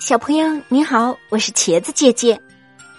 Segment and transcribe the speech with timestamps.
[0.00, 2.40] 小朋友你好，我是茄子姐姐，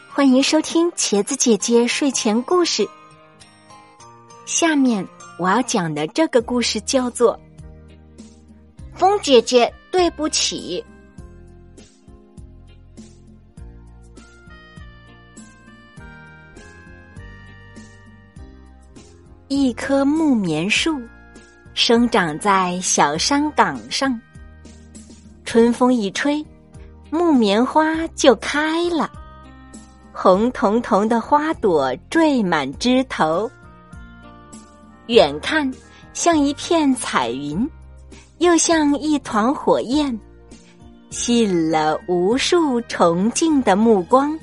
[0.09, 2.87] 欢迎收听茄子姐姐睡前故事。
[4.45, 5.05] 下面
[5.37, 7.37] 我要讲的这个故事叫做
[8.97, 10.83] 《风姐姐对不起》。
[19.47, 21.01] 一棵木棉树
[21.73, 24.19] 生长在小山岗上，
[25.43, 26.45] 春风一吹。
[27.11, 29.09] 木棉花就开了，
[30.13, 33.49] 红彤彤的花朵缀满枝头。
[35.07, 35.71] 远看
[36.13, 37.67] 像一片彩云，
[38.37, 40.17] 又像一团火焰，
[41.09, 44.37] 吸引了无数崇敬的目光。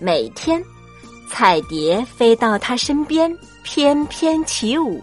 [0.00, 0.60] 每天，
[1.30, 3.32] 彩蝶飞到它身边
[3.62, 5.00] 翩翩起舞，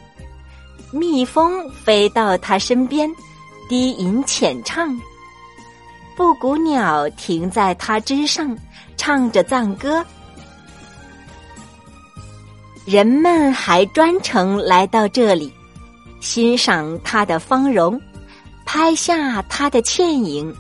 [0.91, 3.09] 蜜蜂飞到它身边
[3.70, 4.99] 低吟浅唱。
[6.20, 8.53] 布谷鸟停在它之上，
[8.98, 10.05] 唱着赞歌。
[12.85, 15.49] 人们还专程来到这里，
[16.20, 17.97] 欣赏它的芳容，
[18.65, 20.53] 拍下它的倩影，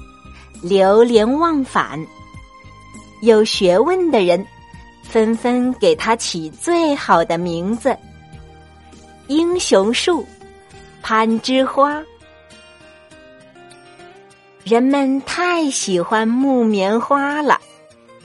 [0.61, 1.99] 流连忘返。
[3.21, 4.47] 有学问的人
[5.03, 7.93] 纷纷给它起最好的名字：
[9.27, 10.25] 英雄树、
[11.01, 12.01] 攀枝花。
[14.69, 17.59] 人们太喜欢木棉花了，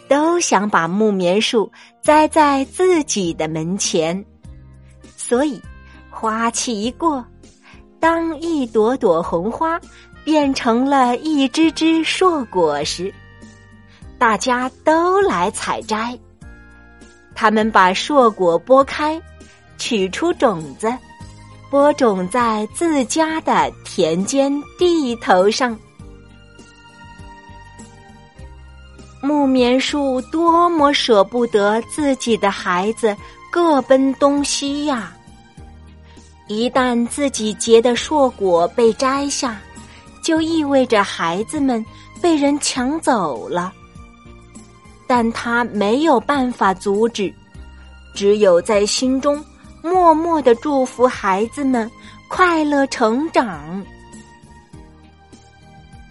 [0.09, 4.23] 都想把木棉树栽在自己的门前。
[5.17, 5.59] 所以，
[6.11, 7.25] 花期一过，
[7.98, 9.81] 当一朵朵红花
[10.23, 13.11] 变成了一只只硕果时，
[14.19, 16.14] 大家都来采摘。
[17.34, 19.19] 他们把硕果剥开，
[19.79, 20.95] 取出种子，
[21.70, 25.75] 播种在自家的田间地头上。
[29.25, 33.17] 木棉树多么舍不得自己的孩子
[33.51, 35.17] 各奔东西呀！
[36.46, 39.58] 一旦自己结的硕果被摘下，
[40.23, 41.83] 就意味着孩子们
[42.20, 43.73] 被人抢走了。
[45.07, 47.33] 但他没有办法阻止，
[48.14, 49.42] 只有在心中
[49.83, 51.91] 默默的祝福孩子们
[52.29, 53.83] 快乐成长。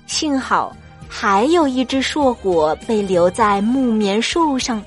[0.07, 0.75] 幸好。
[1.15, 4.83] 还有一只硕果被留在木棉树上，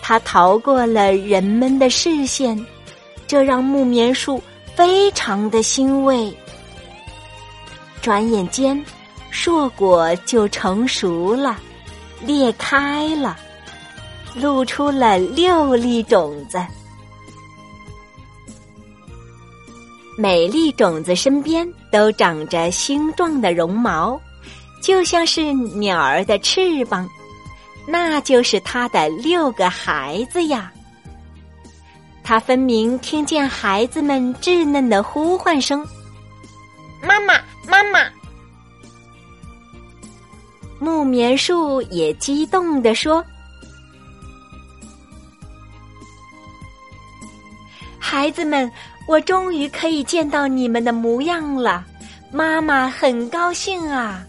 [0.00, 2.64] 它逃过了人们的视线，
[3.26, 4.40] 这让木棉树
[4.76, 6.32] 非常的欣慰。
[8.00, 8.82] 转眼间，
[9.28, 11.58] 硕果就成熟了，
[12.22, 13.36] 裂开了，
[14.36, 16.64] 露出了六粒种子。
[20.16, 24.18] 每粒种子身边都长着星状的绒毛。
[24.80, 27.08] 就像是鸟儿的翅膀，
[27.86, 30.72] 那就是他的六个孩子呀。
[32.22, 35.86] 他分明听见孩子们稚嫩的呼唤声
[37.02, 37.34] ：“妈妈，
[37.66, 38.00] 妈妈！”
[40.78, 43.24] 木棉树也激动地说
[47.98, 48.70] ：“孩子们，
[49.06, 51.84] 我终于可以见到你们的模样了，
[52.30, 54.22] 妈妈很高兴啊。”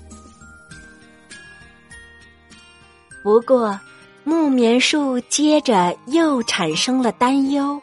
[3.22, 3.80] 不过，
[4.24, 7.82] 木棉树接着又产生了担忧。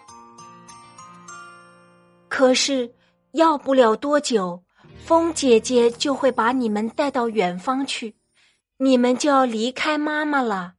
[2.28, 2.90] 可是，
[3.32, 4.62] 要不了多久，
[5.04, 8.14] 风姐姐就会把你们带到远方去，
[8.78, 10.72] 你们就要离开妈妈了。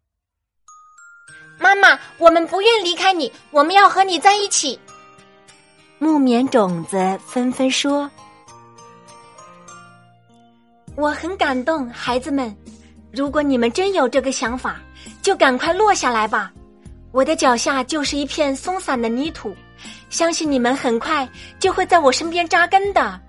[1.59, 4.79] 妈妈，我们不愿离开你，我们要和你在一起。
[5.99, 8.09] 木棉种子纷纷说
[10.95, 12.55] ：“我很感动，孩子们。”
[13.11, 14.77] 如果你们真有这个想法，
[15.21, 16.51] 就赶快落下来吧！
[17.11, 19.55] 我的脚下就是一片松散的泥土，
[20.09, 21.27] 相信你们很快
[21.59, 23.19] 就会在我身边扎根的。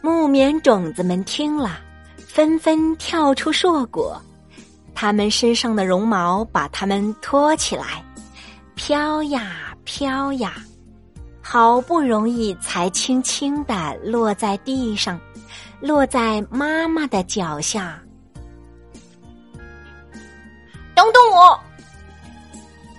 [0.00, 1.80] 木棉种子们听了，
[2.16, 4.20] 纷纷跳出硕果，
[4.94, 8.02] 它们身上的绒毛把它们托起来，
[8.74, 10.54] 飘呀飘呀，
[11.42, 15.20] 好不容易才轻轻的落在地上。
[15.80, 18.00] 落在妈妈的脚下。
[20.94, 21.58] 等等我！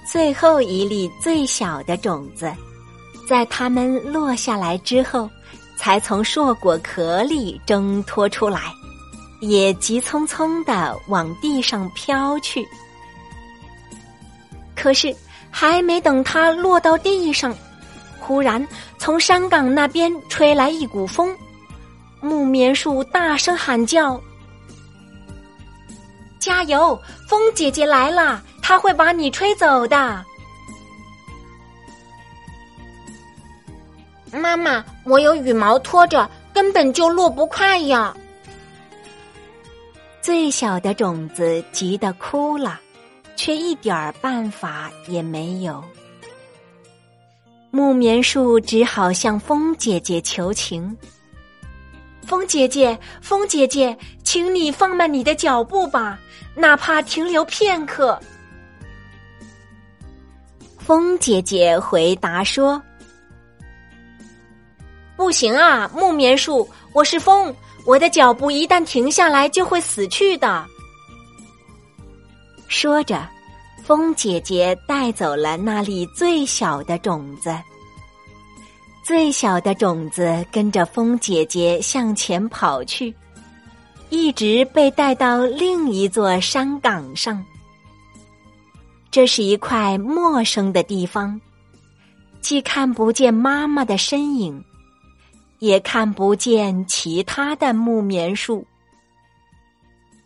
[0.06, 2.52] 最后一粒最小的种子，
[3.28, 5.30] 在它们落下来之后，
[5.78, 8.74] 才从硕果壳里挣脱出来，
[9.40, 12.68] 也急匆匆的往地上飘去。
[14.76, 15.16] 可是，
[15.50, 17.56] 还没等它落到地上，
[18.20, 18.68] 忽然
[18.98, 21.36] 从山岗那边吹来一股风。
[22.24, 24.18] 木棉树大声喊叫
[26.40, 26.98] ：“加油！
[27.28, 30.24] 风姐姐来了，她会把你吹走的。”
[34.32, 38.16] 妈妈，我有羽毛拖着，根本就落不快呀。
[40.22, 42.80] 最小的种子急得哭了，
[43.36, 45.84] 却一点儿办法也没有。
[47.70, 50.98] 木棉树只好向风姐姐求情
[52.26, 56.20] ：“风姐姐，风姐姐，请你放慢你的脚步吧，
[56.56, 58.20] 哪怕停留片刻。”
[60.80, 62.82] 风姐姐回答说。
[65.16, 67.54] 不行啊，木棉树，我是风，
[67.86, 70.66] 我的脚步一旦停下来就会死去的。
[72.68, 73.26] 说着，
[73.84, 77.56] 风姐姐带走了那粒最小的种子。
[79.04, 83.14] 最小的种子跟着风姐姐向前跑去，
[84.10, 87.44] 一直被带到另一座山岗上。
[89.12, 91.40] 这是一块陌生的地方，
[92.42, 94.64] 既看不见妈妈的身影。
[95.60, 98.68] 也看不见其他的木棉树，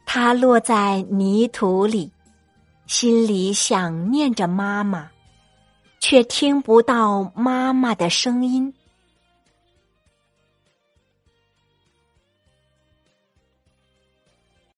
[0.03, 2.11] 它落在泥土里，
[2.87, 5.07] 心里想念着妈妈，
[6.09, 8.73] 却听不到妈妈的声音。